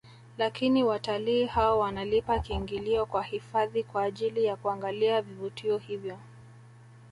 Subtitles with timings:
[0.37, 6.17] Lakini watalii hao wanalipa kiingilio kwa hifadhi kwa ajili ya kuangalia vivutio hivyo